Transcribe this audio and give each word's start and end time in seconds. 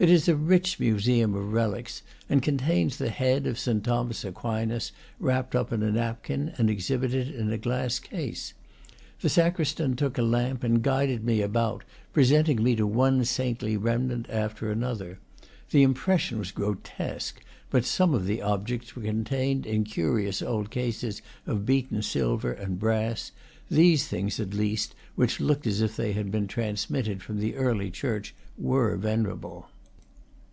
It 0.00 0.08
is 0.08 0.30
a 0.30 0.34
rich 0.34 0.80
museum 0.80 1.34
of 1.34 1.52
relics, 1.52 2.00
and 2.26 2.42
contains 2.42 2.96
the 2.96 3.10
head 3.10 3.46
of 3.46 3.58
Saint 3.58 3.84
Thomas 3.84 4.24
Aquinas, 4.24 4.92
wrapped 5.18 5.54
up 5.54 5.74
in 5.74 5.82
a 5.82 5.92
napkin 5.92 6.54
and 6.56 6.70
exhibited 6.70 7.28
in 7.28 7.52
a 7.52 7.58
glass 7.58 7.98
case. 7.98 8.54
The 9.20 9.28
sacristan 9.28 9.96
took 9.96 10.16
a 10.16 10.22
lamp 10.22 10.64
and 10.64 10.82
guided 10.82 11.22
me 11.22 11.42
about, 11.42 11.84
presenting 12.14 12.62
me 12.62 12.74
to 12.76 12.86
one 12.86 13.26
saintly 13.26 13.76
remnant 13.76 14.24
after 14.30 14.72
an 14.72 14.82
other. 14.82 15.18
The 15.68 15.82
impression 15.82 16.38
was 16.38 16.50
grotesque, 16.50 17.42
but 17.68 17.84
sorne 17.84 18.14
of 18.14 18.24
the 18.24 18.40
objects 18.40 18.96
were 18.96 19.02
contained 19.02 19.66
in 19.66 19.84
curious 19.84 20.40
old 20.40 20.70
cases 20.70 21.20
of 21.46 21.66
beaten 21.66 22.00
silver 22.00 22.52
and 22.52 22.78
brass; 22.80 23.32
these 23.70 24.08
things, 24.08 24.40
at 24.40 24.54
least, 24.54 24.94
which 25.14 25.40
looked 25.40 25.66
as 25.66 25.82
if 25.82 25.94
they 25.94 26.12
had 26.14 26.30
been 26.30 26.46
transmitted 26.48 27.22
from 27.22 27.38
the 27.38 27.54
early 27.56 27.90
church, 27.90 28.34
were 28.56 28.96
venerable. 28.96 29.68